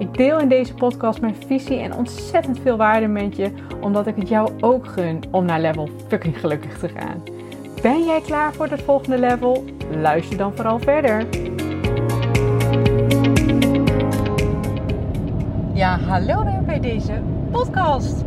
[0.00, 4.16] Ik deel in deze podcast mijn visie en ontzettend veel waarde met je, omdat ik
[4.16, 7.22] het jou ook gun om naar level fucking gelukkig te gaan.
[7.82, 9.64] Ben jij klaar voor het volgende level?
[10.00, 11.26] Luister dan vooral verder.
[15.72, 18.24] Ja, hallo weer bij deze podcast.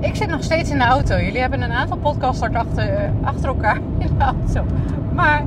[0.00, 1.16] Ik zit nog steeds in de auto.
[1.16, 4.64] Jullie hebben een aantal podcasts achter, achter elkaar in de auto.
[5.14, 5.44] Maar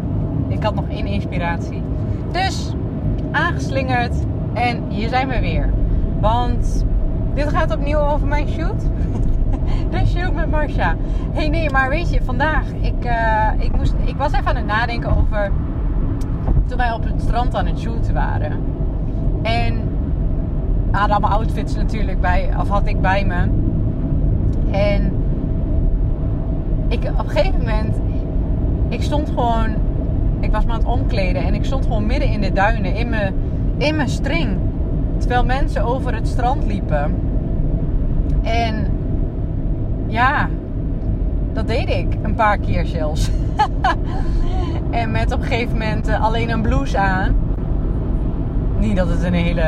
[0.47, 1.81] ik had nog één inspiratie.
[2.31, 2.73] Dus
[3.31, 4.13] aangeslingerd
[4.53, 5.69] en hier zijn we weer.
[6.19, 6.85] Want
[7.33, 8.81] dit gaat opnieuw over mijn shoot.
[9.91, 10.95] de shoot met Marcia.
[11.31, 12.65] hey, nee, maar weet je, vandaag...
[12.81, 15.51] Ik, uh, ik, moest, ik was even aan het nadenken over...
[16.65, 18.59] Toen wij op het strand aan het shooten waren.
[19.41, 19.89] En
[20.91, 22.49] hadden allemaal outfits natuurlijk bij...
[22.59, 23.47] Of had ik bij me.
[24.71, 25.11] En...
[26.87, 27.95] Ik, op een gegeven moment...
[28.89, 29.69] Ik stond gewoon...
[30.39, 31.43] Ik was me aan het omkleden.
[31.43, 32.95] En ik stond gewoon midden in de duinen.
[32.95, 33.33] In mijn
[33.81, 34.57] in mijn string.
[35.17, 37.15] Terwijl mensen over het strand liepen.
[38.41, 38.87] En
[40.07, 40.49] ja,
[41.53, 43.29] dat deed ik een paar keer zelfs.
[44.91, 47.35] en met op een gegeven moment eh, alleen een blouse aan.
[48.79, 49.61] Niet dat het een hele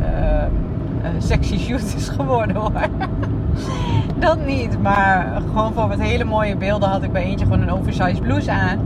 [0.00, 2.72] uh, sexy shoot is geworden hoor.
[4.18, 4.82] dat niet.
[4.82, 8.50] Maar gewoon voor wat hele mooie beelden had ik bij eentje gewoon een oversized blouse
[8.50, 8.78] aan.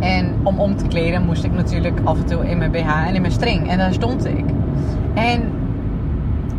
[0.00, 3.14] En om om te kleden moest ik natuurlijk af en toe in mijn BH en
[3.14, 3.68] in mijn string.
[3.68, 4.44] En daar stond ik.
[5.14, 5.42] En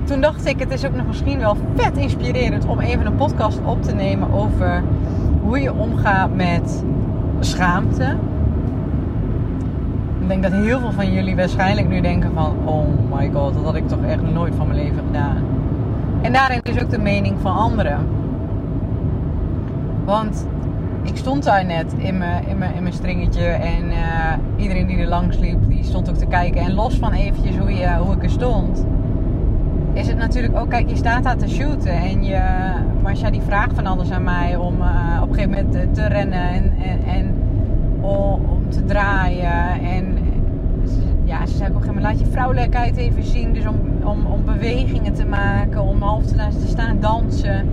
[0.04, 3.60] toen dacht ik, het is ook nog misschien wel vet inspirerend om even een podcast
[3.66, 4.84] op te nemen over
[5.42, 6.84] hoe je omgaat met
[7.40, 8.16] schaamte.
[10.20, 13.64] Ik denk dat heel veel van jullie waarschijnlijk nu denken van, oh my god, dat
[13.64, 15.38] had ik toch echt nooit van mijn leven gedaan.
[16.22, 18.00] En daarin is ook de mening van anderen.
[20.06, 20.48] Want
[21.06, 23.46] ik stond daar net in mijn, in mijn, in mijn stringetje.
[23.46, 26.62] En uh, iedereen die er langs liep, die stond ook te kijken.
[26.62, 28.86] En los van eventjes hoe, je, hoe ik er stond,
[29.94, 31.92] is het natuurlijk ook, kijk, je staat daar te shooten.
[31.92, 32.42] En je,
[33.02, 36.50] Marcia die vraagt van alles aan mij om uh, op een gegeven moment te, rennen
[36.50, 37.36] en, en, en
[38.02, 39.82] om, om, te draaien.
[39.82, 40.18] En
[41.24, 43.54] ja, ze zei ook op een gegeven moment, laat je vrouwelijkheid even zien.
[43.54, 47.70] Dus om, om, om bewegingen te maken, om half te laten staan dansen.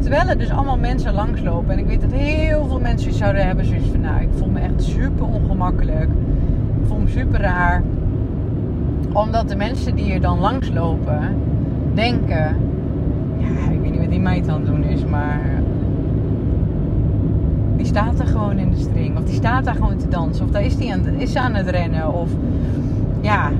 [0.00, 1.72] Terwijl er dus allemaal mensen langslopen.
[1.72, 4.00] En ik weet dat heel veel mensen zouden hebben zoiets van...
[4.00, 6.08] Nou, ik voel me echt super ongemakkelijk.
[6.80, 7.82] Ik voel me super raar.
[9.12, 11.20] Omdat de mensen die er dan langslopen...
[11.94, 12.56] Denken...
[13.38, 15.40] Ja, ik weet niet wat die meid aan het doen is, maar...
[17.76, 19.18] Die staat er gewoon in de string.
[19.18, 20.44] Of die staat daar gewoon te dansen.
[20.44, 22.14] Of daar is, die aan, is ze aan het rennen.
[22.14, 22.30] Of...
[23.20, 23.50] Ja.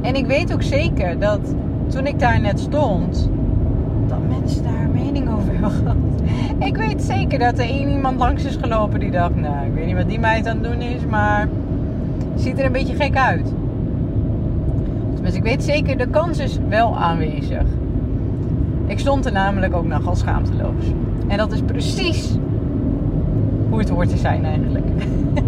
[0.00, 1.54] En ik weet ook zeker dat
[1.86, 3.30] toen ik daar net stond
[4.12, 5.96] dat mensen daar mening over hebben gehad.
[6.58, 9.86] Ik weet zeker dat er één iemand langs is gelopen die dacht, nou, ik weet
[9.86, 11.48] niet wat die meid aan het doen is, maar
[12.36, 13.52] ziet er een beetje gek uit.
[15.22, 17.64] Dus ik weet zeker, de kans is wel aanwezig.
[18.86, 20.84] Ik stond er namelijk ook nogal schaamteloos.
[21.26, 22.36] En dat is precies
[23.68, 24.86] hoe het hoort te zijn eigenlijk.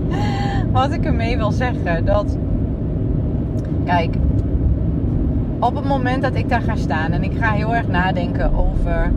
[0.72, 2.36] Wat ik ermee wil zeggen, dat...
[3.84, 4.16] Kijk,
[5.64, 9.12] op het moment dat ik daar ga staan en ik ga heel erg nadenken over.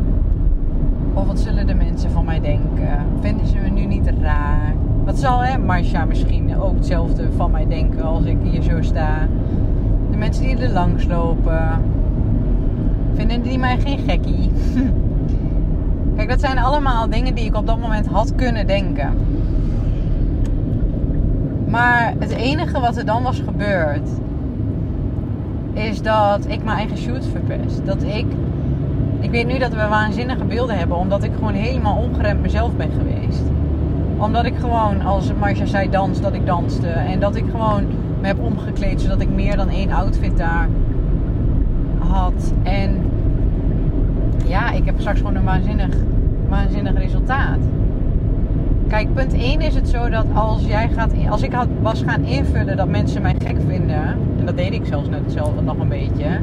[1.13, 3.05] Of wat zullen de mensen van mij denken?
[3.21, 4.73] Vinden ze me nu niet raar?
[5.03, 9.27] Wat zal hè, Marsha misschien ook hetzelfde van mij denken als ik hier zo sta?
[10.11, 11.69] De mensen die er langs lopen.
[13.13, 14.51] Vinden die mij geen gekkie?
[16.15, 19.13] Kijk, dat zijn allemaal dingen die ik op dat moment had kunnen denken.
[21.67, 24.09] Maar het enige wat er dan was gebeurd,
[25.77, 27.85] is dat ik mijn eigen shoot verpest.
[27.85, 28.25] Dat ik.
[29.19, 32.91] Ik weet nu dat we waanzinnige beelden hebben, omdat ik gewoon helemaal ongeremd mezelf ben
[32.91, 33.43] geweest.
[34.17, 36.87] Omdat ik gewoon, als Marcia zei dans, dat ik danste.
[36.87, 37.83] En dat ik gewoon
[38.21, 40.67] me heb omgekleed zodat ik meer dan één outfit daar
[41.99, 42.53] had.
[42.63, 43.11] En
[44.45, 45.95] ja, ik heb straks gewoon een waanzinnig,
[46.49, 47.59] waanzinnig resultaat.
[48.87, 52.23] Kijk, punt 1 is het zo dat als jij gaat, als ik had, was gaan
[52.23, 54.03] invullen dat mensen mij gek vinden,
[54.39, 56.39] en dat deed ik zelfs net hetzelfde nog een beetje,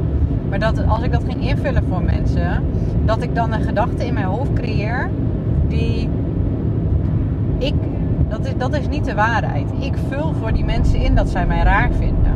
[0.49, 2.63] maar dat als ik dat ging invullen voor mensen,
[3.05, 5.09] dat ik dan een gedachte in mijn hoofd creëer
[5.67, 6.09] die
[7.57, 7.73] ik,
[8.29, 9.71] dat is, dat is niet de waarheid.
[9.79, 12.33] Ik vul voor die mensen in dat zij mij raar vinden.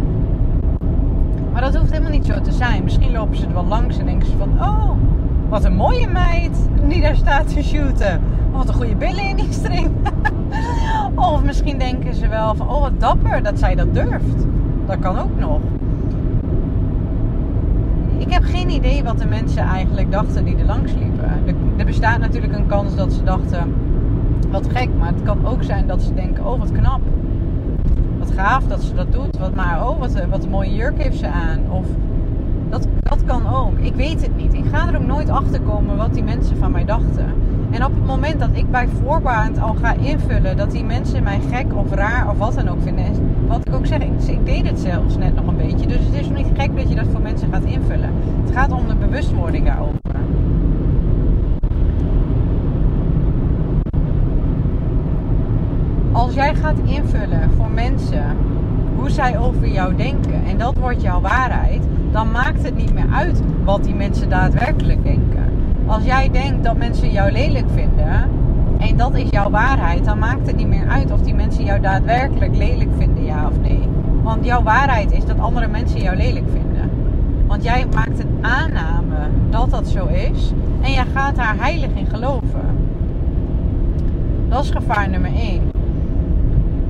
[1.54, 2.84] Maar dat hoeft helemaal niet zo te zijn.
[2.84, 4.92] Misschien lopen ze er wel langs en denken ze van, oh,
[5.50, 8.22] wat een mooie meid die daar staat te shooten.
[8.51, 9.90] Wat een goede billen in die string.
[11.16, 14.46] of misschien denken ze wel van, oh wat dapper dat zij dat durft.
[14.86, 15.60] Dat kan ook nog.
[18.18, 21.31] Ik heb geen idee wat de mensen eigenlijk dachten die er langs liepen.
[21.78, 23.74] Er bestaat natuurlijk een kans dat ze dachten,
[24.52, 27.02] wat gek, maar het kan ook zijn dat ze denken, oh wat knap.
[28.19, 29.38] Wat gaaf dat ze dat doet.
[29.38, 31.60] Wat maar, oh wat, wat een mooie jurk heeft ze aan.
[31.69, 31.86] Of
[32.69, 33.78] dat, dat kan ook.
[33.80, 34.54] Ik weet het niet.
[34.54, 37.25] Ik ga er ook nooit achter komen wat die mensen van mij dachten.
[37.71, 41.39] En op het moment dat ik bij voorbaat al ga invullen dat die mensen mij
[41.51, 43.06] gek of raar of wat dan ook vinden.
[43.48, 45.88] Wat ik ook zeg, ik, ik deed het zelfs net nog een beetje.
[45.88, 48.13] Dus het is niet gek dat je dat voor mensen gaat invullen.
[48.45, 49.98] Het gaat om de bewustwording daarover.
[56.12, 58.38] Als jij gaat invullen voor mensen
[58.95, 63.10] hoe zij over jou denken en dat wordt jouw waarheid, dan maakt het niet meer
[63.12, 65.39] uit wat die mensen daadwerkelijk denken.
[65.90, 68.30] Als jij denkt dat mensen jou lelijk vinden
[68.78, 71.82] en dat is jouw waarheid, dan maakt het niet meer uit of die mensen jou
[71.82, 73.88] daadwerkelijk lelijk vinden, ja of nee.
[74.24, 76.92] Want jouw waarheid is dat andere mensen jou lelijk vinden.
[77.48, 79.18] Want jij maakt een aanname
[79.50, 80.52] dat dat zo is
[80.82, 82.78] en jij gaat daar heilig in geloven.
[84.50, 85.62] Dat is gevaar nummer 1.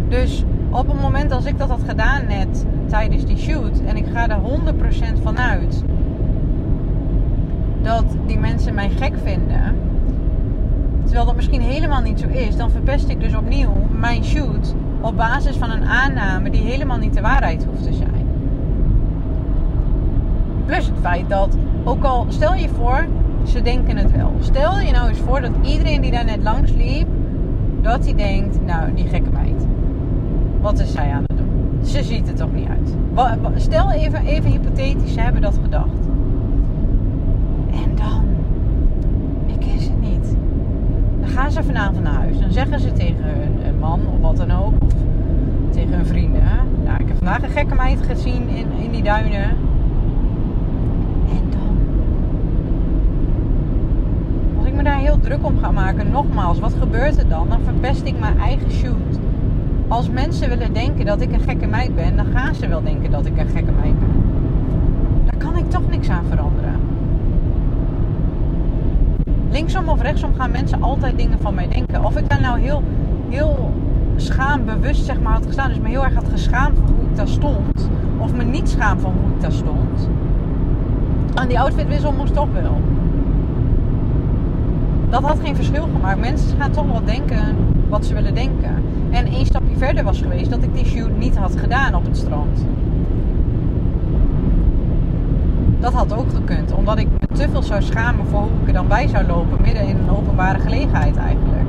[0.10, 4.06] Dus op het moment als ik dat had gedaan net tijdens die shoot en ik
[4.14, 4.40] ga er
[5.18, 5.84] 100% van uit
[7.82, 9.76] dat die mensen mij gek vinden,
[11.04, 15.18] terwijl dat misschien helemaal niet zo is, dan verpest ik dus opnieuw mijn shoot op
[15.18, 18.28] basis van een aanname die helemaal niet de waarheid hoeft te zijn.
[20.66, 23.08] Plus het feit dat, ook al stel je voor,
[23.44, 24.32] ze denken het wel.
[24.40, 27.08] Stel je nou eens voor dat iedereen die daar net langs liep,
[27.82, 29.68] dat hij denkt, nou die gekke meid
[30.62, 31.86] wat is zij aan het doen?
[31.86, 32.96] Ze ziet er toch niet uit.
[33.62, 36.08] Stel even, even hypothetisch, ze hebben dat gedacht.
[37.72, 38.24] En dan,
[39.46, 40.36] ik ken ze niet.
[41.20, 42.40] Dan gaan ze vanavond naar huis.
[42.40, 44.74] Dan zeggen ze tegen hun man of wat dan ook.
[44.82, 44.94] Of
[45.70, 46.44] tegen hun vrienden.
[46.84, 49.44] Nou, ik heb vandaag een gekke meid gezien in, in die duinen.
[51.30, 51.78] En dan.
[54.58, 57.50] Als ik me daar heel druk om ga maken, nogmaals, wat gebeurt er dan?
[57.50, 59.20] Dan verpest ik mijn eigen shoot
[59.88, 63.12] als mensen willen denken dat ik een gekke meid ben, dan gaan ze wel denken
[63.12, 64.24] dat ik een gekke meid ben.
[65.26, 66.69] Daar kan ik toch niks aan veranderen.
[69.52, 72.06] Linksom of rechtsom gaan mensen altijd dingen van mij denken.
[72.06, 72.84] Of ik ben nou heel,
[73.30, 73.74] heel
[74.16, 75.70] schaambewust zeg maar had gestaan.
[75.70, 77.90] Dus me heel erg had geschaamd van hoe ik daar stond.
[78.18, 80.10] Of me niet schaam van hoe ik daar stond.
[81.34, 82.82] Aan die outfitwissel moest toch wel.
[85.10, 86.20] Dat had geen verschil gemaakt.
[86.20, 87.56] Mensen gaan toch wel denken
[87.90, 88.84] wat ze willen denken.
[89.10, 92.18] En één stapje verder was geweest dat ik die shoot niet had gedaan op het
[92.18, 92.66] strand.
[95.80, 98.74] Dat had ook gekund, omdat ik me te veel zou schamen voor hoe ik er
[98.74, 101.68] dan bij zou lopen, midden in een openbare gelegenheid eigenlijk.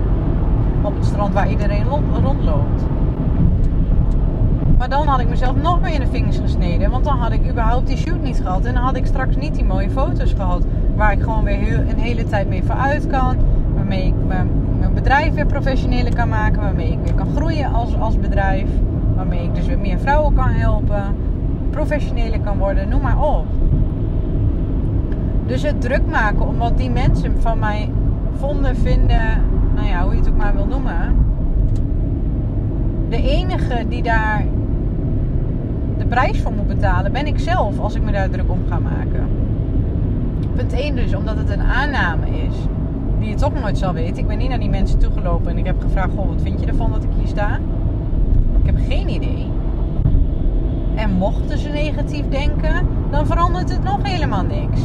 [0.83, 1.85] Op het strand waar iedereen
[2.23, 2.83] rondloopt.
[4.79, 7.51] Maar dan had ik mezelf nog meer in de vingers gesneden, want dan had ik
[7.51, 8.65] überhaupt die shoot niet gehad.
[8.65, 10.65] En dan had ik straks niet die mooie foto's gehad,
[10.97, 13.37] waar ik gewoon weer een hele tijd mee vooruit kan.
[13.75, 14.51] Waarmee ik mijn
[14.95, 16.63] bedrijf weer professioneler kan maken.
[16.63, 18.69] Waarmee ik weer kan groeien als, als bedrijf.
[19.17, 21.03] Waarmee ik dus weer meer vrouwen kan helpen.
[21.71, 23.47] Professioneler kan worden, noem maar op.
[25.51, 27.91] Dus het druk maken omdat die mensen van mij
[28.39, 29.43] vonden, vinden,
[29.75, 31.17] nou ja, hoe je het ook maar wil noemen.
[33.09, 34.45] De enige die daar
[35.99, 38.79] de prijs voor moet betalen, ben ik zelf als ik me daar druk om ga
[38.79, 39.29] maken.
[40.55, 42.55] Punt 1 dus, omdat het een aanname is
[43.19, 44.19] die je toch nooit zal weten.
[44.19, 46.67] Ik ben niet naar die mensen toegelopen en ik heb gevraagd: Goh, wat vind je
[46.67, 47.59] ervan dat ik hier sta?
[48.61, 49.47] Ik heb geen idee.
[50.95, 54.81] En mochten ze negatief denken, dan verandert het nog helemaal niks.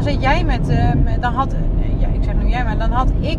[0.00, 0.90] Dan zit jij met, uh,
[1.20, 1.54] dan had,
[1.98, 3.38] ja, ik zeg jij, maar dan had ik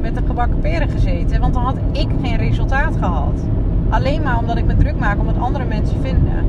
[0.00, 3.44] met de gebakken peren gezeten, want dan had ik geen resultaat gehad.
[3.88, 6.44] Alleen maar omdat ik me druk maak om wat andere mensen vinden.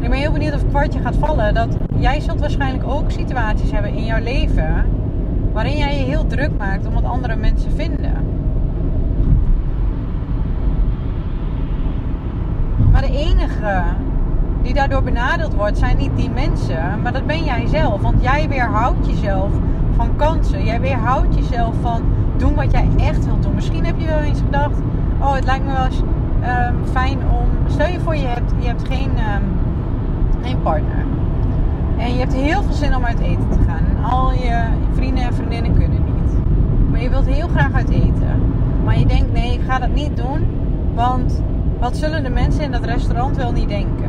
[0.00, 3.70] ik ben heel benieuwd of het kwartje gaat vallen dat jij zult waarschijnlijk ook situaties
[3.70, 4.86] hebben in jouw leven
[5.52, 8.12] waarin jij je heel druk maakt om wat andere mensen vinden.
[12.92, 13.82] Maar de enige
[14.64, 18.00] die daardoor benadeeld wordt, zijn niet die mensen, maar dat ben jij zelf.
[18.00, 19.50] Want jij weerhoudt jezelf
[19.96, 20.64] van kansen.
[20.64, 22.02] Jij weerhoudt jezelf van
[22.36, 23.54] doen wat jij echt wilt doen.
[23.54, 24.78] Misschien heb je wel eens gedacht:
[25.20, 26.02] oh, het lijkt me wel eens
[26.42, 27.48] ehm, fijn om.
[27.66, 29.44] Stel je voor, je hebt, je hebt geen, um,
[30.42, 31.04] geen partner.
[31.96, 33.86] En je hebt heel veel zin om uit eten te gaan.
[33.96, 36.32] En al je vrienden en vriendinnen kunnen niet.
[36.90, 38.52] Maar je wilt heel graag uit eten.
[38.84, 40.46] Maar je denkt, nee, ik ga dat niet doen.
[40.94, 41.42] Want
[41.80, 44.03] wat zullen de mensen in dat restaurant wel niet denken?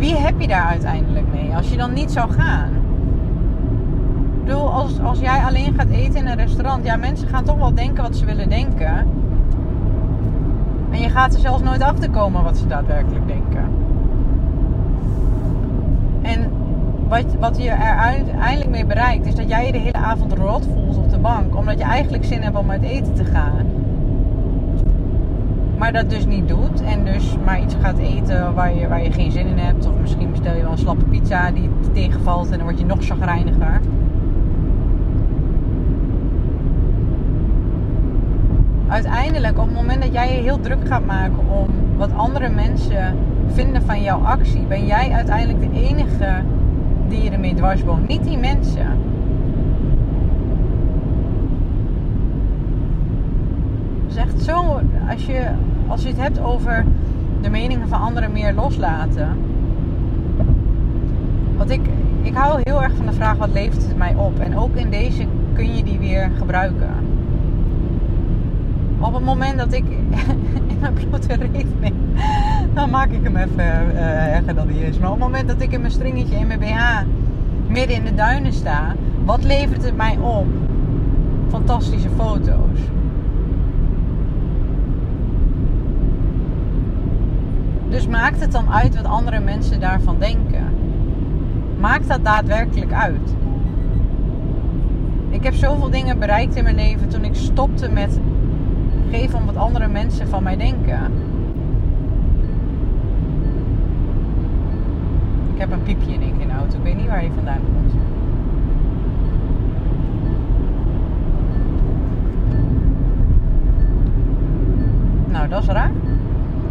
[0.00, 2.68] Wie heb je daar uiteindelijk mee als je dan niet zou gaan?
[4.38, 7.56] Ik bedoel, als, als jij alleen gaat eten in een restaurant, ja, mensen gaan toch
[7.56, 9.06] wel denken wat ze willen denken.
[10.90, 13.64] En je gaat er zelfs nooit achter komen wat ze daadwerkelijk denken.
[16.22, 16.50] En
[17.08, 20.68] wat, wat je er uiteindelijk mee bereikt, is dat jij je de hele avond rot
[20.74, 21.56] voelt op de bank.
[21.56, 23.66] Omdat je eigenlijk zin hebt om uit eten te gaan.
[25.80, 26.82] Maar dat dus niet doet.
[26.82, 29.86] En dus maar iets gaat eten waar je, waar je geen zin in hebt.
[29.86, 33.04] Of misschien bestel je wel een slappe pizza die tegenvalt en dan word je nog
[33.04, 33.80] chagrijniger.
[38.88, 43.16] Uiteindelijk, op het moment dat jij je heel druk gaat maken om wat andere mensen
[43.46, 46.42] vinden van jouw actie, ben jij uiteindelijk de enige
[47.08, 48.08] die je ermee dwarsboomt.
[48.08, 48.86] Niet die mensen.
[54.06, 55.50] Het is echt zo, als je,
[55.90, 56.84] als je het hebt over
[57.40, 59.28] de meningen van anderen meer loslaten.
[61.56, 61.80] Wat ik,
[62.22, 64.38] ik hou heel erg van de vraag: wat levert het mij op?
[64.38, 66.94] En ook in deze kun je die weer gebruiken.
[68.98, 69.84] Op het moment dat ik
[70.70, 71.94] in mijn blote rekening,
[72.74, 74.98] dan maak ik hem even uh, erger dan die is.
[74.98, 77.02] Maar op het moment dat ik in mijn stringetje in mijn BH
[77.66, 78.94] midden in de duinen sta,
[79.24, 80.46] wat levert het mij op?
[81.48, 82.78] Fantastische foto's.
[87.90, 90.64] Dus maakt het dan uit wat andere mensen daarvan denken?
[91.80, 93.34] Maakt dat daadwerkelijk uit?
[95.30, 98.20] Ik heb zoveel dingen bereikt in mijn leven toen ik stopte met
[99.10, 101.12] geven om wat andere mensen van mij denken.
[105.54, 106.76] Ik heb een piepje in één in de auto.
[106.76, 107.94] Ik weet niet waar hij vandaan komt.
[115.30, 115.90] Nou, dat is raar.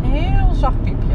[0.04, 1.14] Een heel zacht piepje.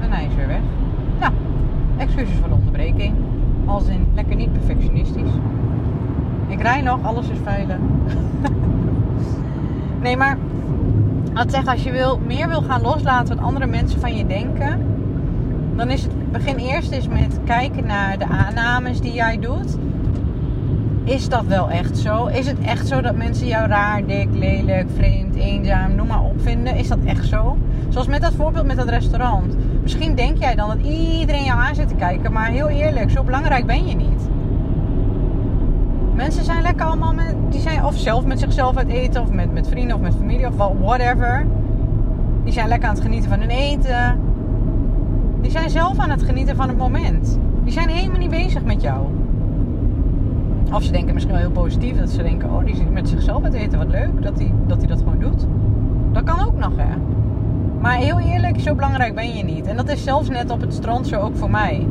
[0.00, 0.60] En hij is weer weg.
[1.20, 1.32] Nou,
[1.96, 3.14] excuses voor de onderbreking.
[3.64, 5.32] Als in lekker niet perfectionistisch.
[6.46, 7.76] Ik rij alles is veilig.
[10.02, 10.38] nee, maar
[11.34, 14.86] wat zeg, als je wil, meer wil gaan loslaten wat andere mensen van je denken,
[15.76, 19.76] dan is het begin eerst eens met kijken naar de aannames die jij doet.
[21.04, 22.26] Is dat wel echt zo?
[22.26, 26.42] Is het echt zo dat mensen jou raar, dik, lelijk, vreemd, eenzaam, noem maar op
[26.42, 26.76] vinden?
[26.76, 27.56] Is dat echt zo?
[27.88, 29.54] Zoals met dat voorbeeld met dat restaurant.
[29.82, 33.22] Misschien denk jij dan dat iedereen jou aan zit te kijken, maar heel eerlijk, zo
[33.22, 34.28] belangrijk ben je niet.
[36.20, 39.52] Mensen zijn lekker allemaal met, die zijn of zelf met zichzelf uit eten, of met,
[39.52, 41.46] met vrienden of met familie of whatever.
[42.44, 44.20] Die zijn lekker aan het genieten van hun eten.
[45.40, 47.38] Die zijn zelf aan het genieten van het moment.
[47.64, 49.06] Die zijn helemaal niet bezig met jou.
[50.72, 51.96] Of ze denken misschien wel heel positief.
[51.96, 53.78] Dat ze denken, oh, die zit met zichzelf uit eten.
[53.78, 55.46] Wat leuk dat hij dat, dat gewoon doet.
[56.12, 56.96] Dat kan ook nog, hè.
[57.80, 59.66] Maar heel eerlijk, zo belangrijk ben je niet.
[59.66, 61.86] En dat is zelfs net op het strand zo ook voor mij.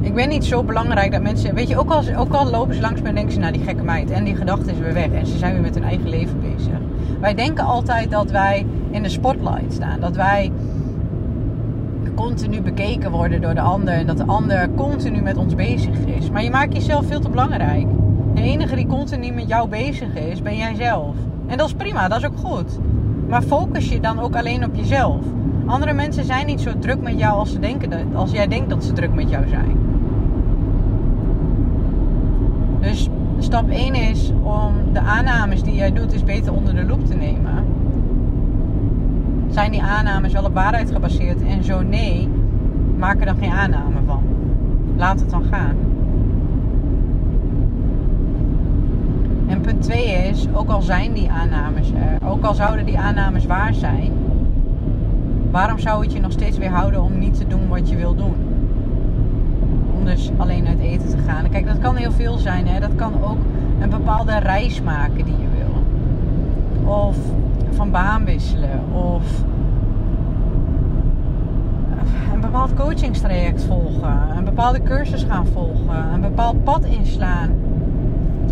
[0.00, 1.54] Ik ben niet zo belangrijk dat mensen...
[1.54, 3.38] Weet je, ook al, ook al lopen ze langs me en denken ze...
[3.38, 4.10] Nou, die gekke meid.
[4.10, 5.10] En die gedachte is weer weg.
[5.10, 6.78] En ze zijn weer met hun eigen leven bezig.
[7.20, 10.00] Wij denken altijd dat wij in de spotlight staan.
[10.00, 10.52] Dat wij
[12.14, 13.94] continu bekeken worden door de ander.
[13.94, 16.30] En dat de ander continu met ons bezig is.
[16.30, 17.86] Maar je maakt jezelf veel te belangrijk.
[18.34, 21.14] De enige die continu met jou bezig is, ben jij zelf.
[21.46, 22.78] En dat is prima, dat is ook goed.
[23.28, 25.24] Maar focus je dan ook alleen op jezelf.
[25.66, 28.70] Andere mensen zijn niet zo druk met jou als, ze denken dat, als jij denkt
[28.70, 29.76] dat ze druk met jou zijn.
[32.80, 33.08] Dus
[33.48, 37.14] stap 1 is om de aannames die jij doet, is beter onder de loep te
[37.14, 37.64] nemen.
[39.50, 41.42] Zijn die aannames wel op waarheid gebaseerd?
[41.42, 42.28] En zo nee,
[42.96, 44.22] maak er dan geen aanname van.
[44.96, 45.76] Laat het dan gaan.
[49.46, 53.46] En punt 2 is, ook al zijn die aannames er, ook al zouden die aannames
[53.46, 54.12] waar zijn,
[55.50, 58.47] waarom zou het je nog steeds weerhouden om niet te doen wat je wil doen?
[60.08, 61.50] Dus alleen uit eten te gaan.
[61.50, 62.66] kijk, dat kan heel veel zijn.
[62.66, 62.80] Hè?
[62.80, 63.38] Dat kan ook
[63.80, 65.82] een bepaalde reis maken die je wil.
[66.92, 67.16] Of
[67.70, 68.80] van baan wisselen.
[68.92, 69.42] Of
[72.32, 74.36] een bepaald coachingstraject volgen.
[74.36, 76.12] Een bepaalde cursus gaan volgen.
[76.12, 77.50] Een bepaald pad inslaan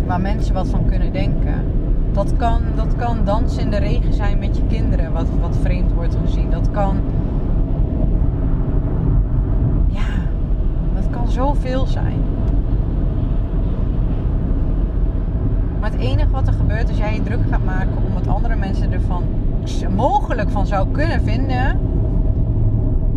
[0.05, 1.63] waar mensen wat van kunnen denken.
[2.11, 5.93] Dat kan, dat kan dansen in de regen zijn met je kinderen, wat, wat vreemd
[5.93, 6.49] wordt gezien.
[6.51, 6.97] Dat kan.
[9.87, 10.07] Ja,
[11.09, 12.21] dat kan zoveel zijn.
[15.79, 18.55] Maar het enige wat er gebeurt als jij je druk gaat maken om wat andere
[18.55, 19.23] mensen ervan
[19.95, 21.79] mogelijk van zou kunnen vinden,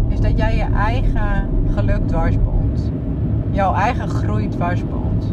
[0.09, 2.91] is dat jij je eigen geluk dwarsboomt.
[3.51, 5.25] Jouw eigen groei dwarsboomt.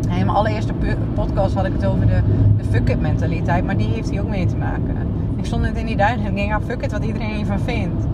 [0.00, 0.72] In mijn allereerste
[1.14, 2.20] podcast had ik het over de,
[2.56, 3.64] de fuck it mentaliteit.
[3.64, 4.96] Maar die heeft hier ook mee te maken.
[5.36, 7.60] Ik stond net in die duinen en ik denk, ja fuck it wat iedereen hiervan
[7.60, 8.06] vindt.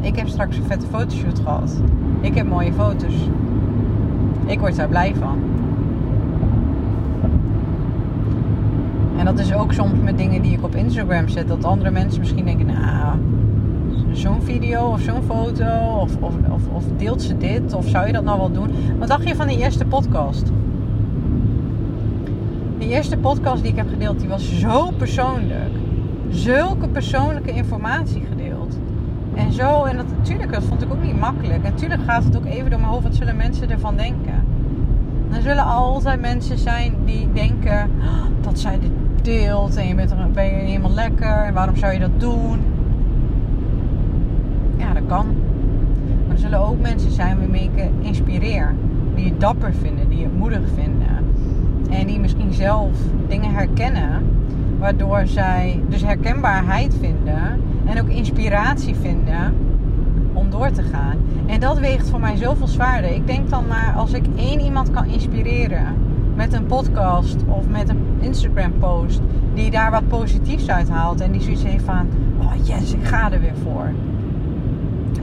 [0.00, 1.80] Ik heb straks een vette fotoshoot gehad.
[2.20, 3.14] Ik heb mooie foto's.
[4.46, 5.38] Ik word daar blij van.
[9.18, 11.48] En dat is ook soms met dingen die ik op Instagram zet.
[11.48, 13.18] Dat andere mensen misschien denken, nou,
[14.12, 16.00] zo'n video of zo'n foto.
[16.00, 16.32] Of, of,
[16.72, 17.74] of, deelt ze dit?
[17.74, 18.70] Of zou je dat nou wel doen?
[18.98, 20.52] Wat dacht je van die eerste podcast?
[22.78, 25.74] Die eerste podcast die ik heb gedeeld, die was zo persoonlijk.
[26.28, 28.47] Zulke persoonlijke informatie gedeeld.
[29.38, 31.64] En zo, en dat natuurlijk, dat vond ik ook niet makkelijk.
[31.64, 34.44] En natuurlijk gaat het ook even door mijn hoofd, wat zullen mensen ervan denken?
[35.30, 38.90] Er zullen altijd mensen zijn die denken oh, dat zij dit
[39.22, 42.58] deelt en je bent, er, ben je helemaal lekker en waarom zou je dat doen?
[44.76, 45.26] Ja, dat kan.
[46.26, 48.74] Maar er zullen ook mensen zijn waarmee ik inspireer,
[49.14, 51.16] die je dapper vinden, die je moedig vinden
[51.90, 52.90] en die misschien zelf
[53.28, 54.22] dingen herkennen,
[54.78, 59.54] waardoor zij dus herkenbaarheid vinden en ook inspiratie vinden
[60.32, 61.16] om door te gaan.
[61.46, 63.10] En dat weegt voor mij zoveel zwaarder.
[63.10, 65.94] Ik denk dan maar als ik één iemand kan inspireren
[66.34, 69.20] met een podcast of met een Instagram post
[69.54, 72.08] die daar wat positiefs uit haalt en die zoiets heeft van
[72.40, 73.92] oh yes, ik ga er weer voor.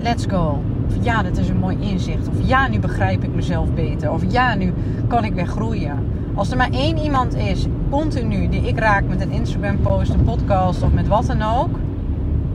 [0.02, 0.62] Let's go.
[0.88, 2.28] Of ja, dat is een mooi inzicht.
[2.28, 4.12] Of ja, nu begrijp ik mezelf beter.
[4.12, 4.74] Of ja, nu
[5.08, 6.00] kan ik weer groeien.
[6.36, 10.24] Als er maar één iemand is, continu, die ik raak met een Instagram post, een
[10.24, 11.80] podcast of met wat dan ook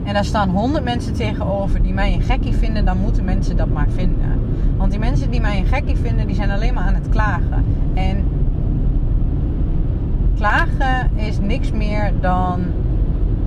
[0.03, 3.69] en daar staan honderd mensen tegenover die mij een gekkie vinden, dan moeten mensen dat
[3.69, 4.39] maar vinden.
[4.77, 7.65] Want die mensen die mij een gekkie vinden, die zijn alleen maar aan het klagen.
[7.93, 8.23] En
[10.35, 12.61] klagen is niks meer dan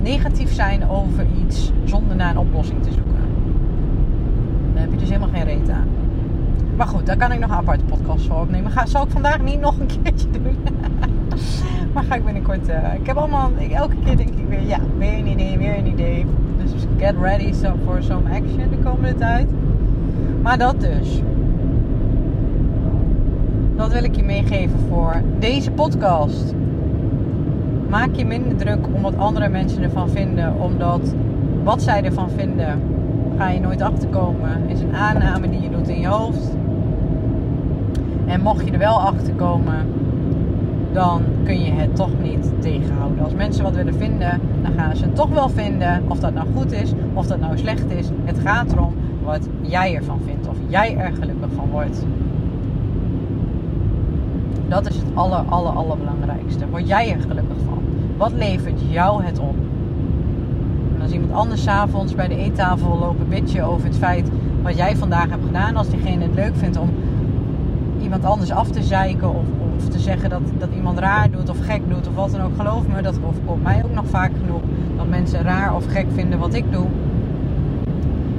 [0.02, 3.23] negatief zijn over iets zonder naar een oplossing te zoeken.
[4.84, 5.88] Heb je dus helemaal geen reet aan.
[6.76, 8.70] Maar goed, daar kan ik nog een aparte podcast voor opnemen.
[8.70, 10.56] Ga, zal ik vandaag niet nog een keertje doen.
[11.92, 12.68] maar ga ik binnenkort.
[12.68, 13.50] Uh, ik heb allemaal.
[13.72, 16.26] elke keer denk ik weer: ja, weer een idee, weer een idee.
[16.62, 17.52] Dus get ready
[17.84, 19.48] for some action de komende tijd.
[20.42, 21.22] Maar dat dus.
[23.76, 26.54] Dat wil ik je meegeven voor deze podcast.
[27.88, 30.60] Maak je minder druk om wat andere mensen ervan vinden.
[30.60, 31.14] Omdat
[31.62, 32.80] wat zij ervan vinden,
[33.36, 34.68] ga je nooit achterkomen.
[34.68, 36.56] Is een aanname die je doet in je hoofd.
[38.26, 39.86] En mocht je er wel achter komen,
[40.92, 43.24] dan kun je het toch niet tegenhouden.
[43.24, 46.02] Als mensen wat willen vinden, dan gaan ze het toch wel vinden.
[46.08, 48.08] Of dat nou goed is, of dat nou slecht is.
[48.24, 48.94] Het gaat erom
[49.24, 50.48] wat jij ervan vindt.
[50.48, 52.04] Of jij er gelukkig van wordt.
[54.68, 56.68] Dat is het aller, aller, allerbelangrijkste.
[56.68, 57.78] Word jij er gelukkig van?
[58.16, 59.54] Wat levert jou het op?
[61.04, 64.30] Als iemand anders s'avonds bij de eettafel lopen bitchen over het feit
[64.62, 65.76] wat jij vandaag hebt gedaan.
[65.76, 66.90] Als diegene het leuk vindt om
[68.02, 69.44] iemand anders af te zeiken of,
[69.76, 72.56] of te zeggen dat, dat iemand raar doet of gek doet of wat dan ook.
[72.56, 74.60] Geloof me, dat overkomt mij ook nog vaak genoeg.
[74.96, 76.86] Dat mensen raar of gek vinden wat ik doe.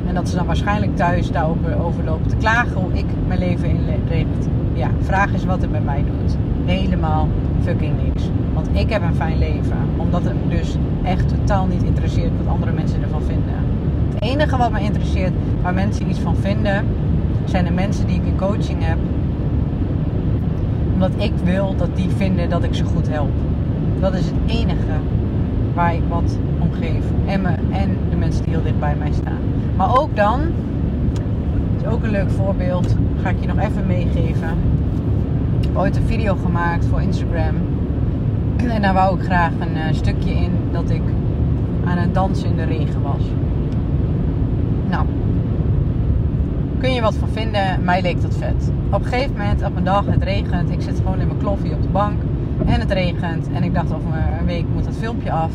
[0.08, 3.70] En dat ze dan waarschijnlijk thuis daarover over lopen te klagen hoe ik mijn leven
[3.70, 4.48] inricht.
[4.74, 6.38] Ja, vraag eens wat het met mij doet.
[6.66, 7.28] Helemaal
[7.66, 8.24] fucking niks.
[8.54, 9.78] Want ik heb een fijn leven.
[9.98, 13.54] Omdat het me dus echt totaal niet interesseert wat andere mensen ervan vinden.
[14.14, 16.86] Het enige wat me interesseert waar mensen iets van vinden,
[17.46, 18.98] zijn de mensen die ik in coaching heb
[20.96, 23.30] omdat ik wil dat die vinden dat ik ze goed help.
[24.00, 24.96] Dat is het enige
[25.74, 27.04] waar ik wat om geef.
[27.26, 29.40] En, me, en de mensen die heel dicht bij mij staan.
[29.76, 30.42] Maar ook dan,
[31.82, 34.50] is ook een leuk voorbeeld, ga ik je nog even meegeven.
[35.60, 37.56] Ik ooit een video gemaakt voor Instagram.
[38.76, 41.02] En daar wou ik graag een uh, stukje in dat ik
[41.86, 43.22] aan het dansen in de regen was.
[44.90, 45.06] Nou,
[46.80, 47.84] kun je wat van vinden.
[47.84, 48.72] Mij leek dat vet.
[48.90, 50.72] Op een gegeven moment, op een dag, het regent.
[50.72, 52.22] Ik zit gewoon in mijn kloffie op de bank.
[52.66, 53.50] En het regent.
[53.54, 55.52] En ik dacht, over een week moet het filmpje af.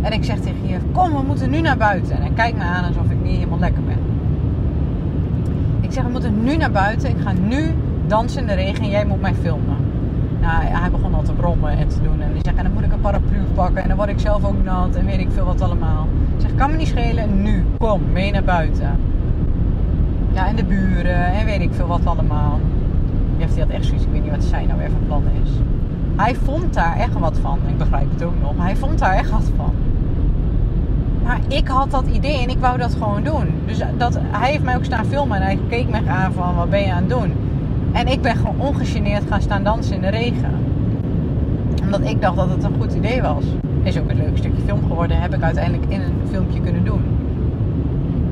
[0.00, 2.16] En ik zeg tegen je, kom, we moeten nu naar buiten.
[2.16, 3.98] En hij kijkt me aan alsof ik niet helemaal lekker ben.
[5.80, 7.10] Ik zeg, we moeten nu naar buiten.
[7.10, 7.74] Ik ga nu
[8.10, 9.76] dansen in de regen en jij moet mij filmen.
[10.40, 12.20] Nou, hij begon al te brommen en te doen.
[12.20, 13.82] En die zegt, en dan moet ik een paraplu pakken.
[13.82, 16.08] En dan word ik zelf ook nat en weet ik veel wat allemaal.
[16.36, 17.42] Ik zeg, kan me niet schelen.
[17.42, 19.00] Nu, kom, mee naar buiten.
[20.32, 22.58] Ja, en de buren en weet ik veel wat allemaal.
[23.36, 25.22] Die heeft hij had echt zoiets, ik weet niet wat zij nou weer van plan
[25.42, 25.50] is.
[26.16, 27.58] Hij vond daar echt wat van.
[27.66, 28.52] Ik begrijp het ook nog.
[28.56, 29.74] Hij vond daar echt wat van.
[31.24, 33.46] Maar ik had dat idee en ik wou dat gewoon doen.
[33.66, 36.70] Dus dat, hij heeft mij ook staan filmen en hij keek me aan van wat
[36.70, 37.32] ben je aan het doen.
[37.92, 40.54] En ik ben gewoon ongegeneerd gaan staan dansen in de regen.
[41.84, 43.44] Omdat ik dacht dat het een goed idee was.
[43.82, 45.20] Is ook een leuk stukje film geworden.
[45.20, 47.02] Heb ik uiteindelijk in een filmpje kunnen doen.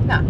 [0.07, 0.23] Nou,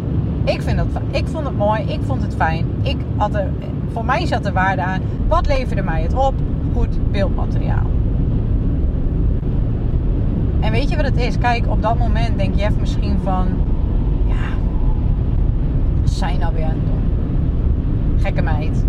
[0.45, 2.67] ik, vind dat, ik vond het mooi, ik vond het fijn.
[2.83, 3.49] Ik had er,
[3.93, 5.01] voor mij zat de waarde aan.
[5.29, 6.35] Wat leverde mij het op?
[6.79, 7.87] goed beeldmateriaal.
[10.61, 11.39] En weet je wat het is?
[11.39, 13.47] Kijk, op dat moment denk je even misschien van...
[14.27, 14.49] Ja,
[16.05, 17.08] zijn nou weer aan het?
[18.19, 18.85] Gekke meid.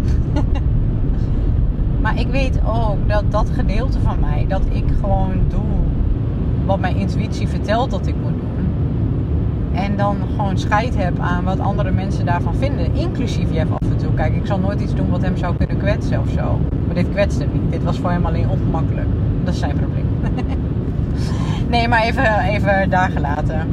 [2.04, 4.46] maar ik weet ook dat dat gedeelte van mij...
[4.48, 5.80] dat ik gewoon doe
[6.66, 8.68] wat mijn intuïtie vertelt dat ik moet doen.
[9.74, 12.94] En dan gewoon scheid heb aan wat andere mensen daarvan vinden.
[12.94, 14.14] Inclusief Jeff af en toe.
[14.14, 16.60] Kijk, ik zal nooit iets doen wat hem zou kunnen kwetsen of zo.
[16.86, 17.72] Maar dit kwetste niet.
[17.72, 19.08] Dit was voor hem alleen ongemakkelijk.
[19.44, 20.06] Dat is zijn probleem.
[21.72, 23.68] nee, maar even, even daar gelaten.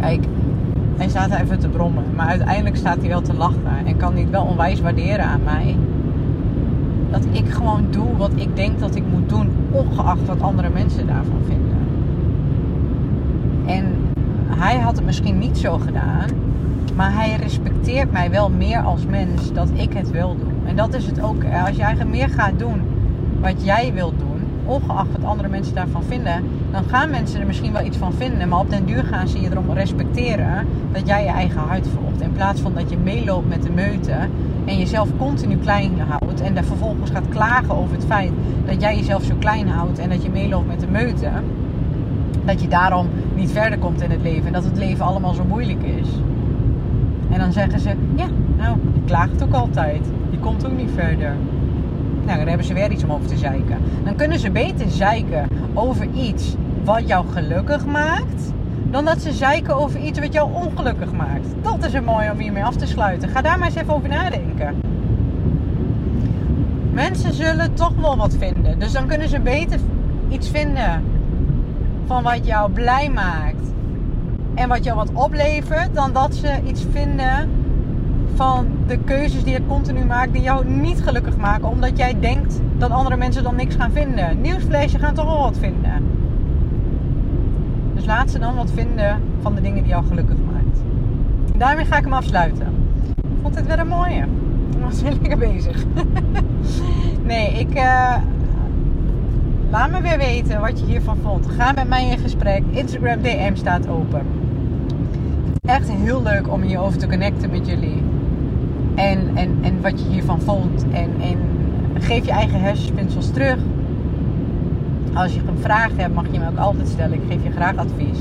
[0.00, 0.24] Kijk,
[1.00, 2.04] hij staat even te brommen.
[2.14, 3.86] Maar uiteindelijk staat hij wel te lachen.
[3.86, 5.76] En kan hij het wel onwijs waarderen aan mij.
[7.10, 9.50] Dat ik gewoon doe wat ik denk dat ik moet doen.
[9.70, 11.76] Ongeacht wat andere mensen daarvan vinden.
[13.66, 13.84] En
[14.46, 16.28] hij had het misschien niet zo gedaan.
[16.96, 20.54] Maar hij respecteert mij wel meer als mens dat ik het wil doen.
[20.66, 21.44] En dat is het ook.
[21.66, 22.80] Als jij meer gaat doen
[23.40, 24.29] wat jij wilt doen,
[24.64, 28.48] ongeacht wat andere mensen daarvan vinden, dan gaan mensen er misschien wel iets van vinden.
[28.48, 32.20] Maar op den duur gaan ze je erom respecteren dat jij je eigen hart volgt.
[32.20, 34.14] In plaats van dat je meeloopt met de meute
[34.64, 36.40] en jezelf continu klein houdt.
[36.40, 38.32] En daar vervolgens gaat klagen over het feit
[38.66, 41.30] dat jij jezelf zo klein houdt en dat je meeloopt met de meute.
[42.44, 44.46] Dat je daarom niet verder komt in het leven.
[44.46, 46.08] En dat het leven allemaal zo moeilijk is.
[47.30, 50.06] En dan zeggen ze, ja, nou, je klaagt ook altijd.
[50.30, 51.34] Je komt ook niet verder.
[52.30, 53.78] Nou, dan hebben ze weer iets om over te zeiken.
[54.04, 58.52] Dan kunnen ze beter zeiken over iets wat jou gelukkig maakt.
[58.90, 61.46] Dan dat ze zeiken over iets wat jou ongelukkig maakt.
[61.62, 63.28] Dat is een mooi om hiermee af te sluiten.
[63.28, 64.80] Ga daar maar eens even over nadenken.
[66.92, 68.78] Mensen zullen toch wel wat vinden.
[68.78, 69.78] Dus dan kunnen ze beter
[70.28, 71.04] iets vinden
[72.06, 73.72] van wat jou blij maakt
[74.54, 77.59] en wat jou wat oplevert, dan dat ze iets vinden
[78.34, 82.60] van de keuzes die je continu maakt, die jou niet gelukkig maken, omdat jij denkt
[82.78, 84.40] dat andere mensen dan niks gaan vinden.
[84.40, 86.04] Nieuwsflesje gaan toch wel wat vinden.
[87.94, 90.78] Dus laat ze dan wat vinden van de dingen die jou gelukkig maakt.
[91.56, 92.66] daarmee ga ik hem afsluiten.
[93.16, 94.26] Ik vond dit weer een mooie.
[94.70, 95.84] Ik was weer lekker bezig.
[97.30, 97.74] nee, ik.
[97.74, 98.16] Uh,
[99.70, 101.46] Laat me weer weten wat je hiervan vond.
[101.46, 102.62] Ga met mij in gesprek.
[102.70, 104.26] Instagram DM staat open.
[105.60, 108.02] Echt heel leuk om hierover te connecten met jullie.
[109.00, 110.84] En, en, en wat je hiervan vond.
[110.92, 111.38] En, en
[111.94, 113.58] geef je eigen hersenspinsels terug.
[115.14, 117.22] Als je een vraag hebt, mag je me ook altijd stellen.
[117.22, 118.18] Ik geef je graag advies.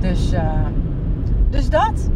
[0.00, 0.40] Dus, uh,
[1.50, 2.10] dus dat.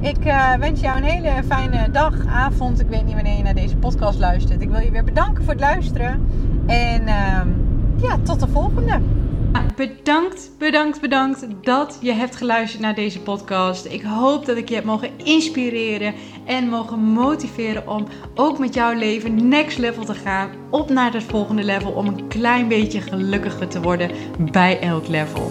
[0.00, 2.80] Ik uh, wens jou een hele fijne dag, avond.
[2.80, 4.62] Ik weet niet wanneer je naar deze podcast luistert.
[4.62, 6.26] Ik wil je weer bedanken voor het luisteren.
[6.66, 7.40] En uh,
[7.96, 9.00] ja, tot de volgende.
[9.76, 13.84] Bedankt, bedankt, bedankt dat je hebt geluisterd naar deze podcast.
[13.84, 16.14] Ik hoop dat ik je heb mogen inspireren
[16.44, 20.50] en mogen motiveren om ook met jouw leven next level te gaan.
[20.70, 24.10] Op naar het volgende level om een klein beetje gelukkiger te worden
[24.52, 25.50] bij elk level.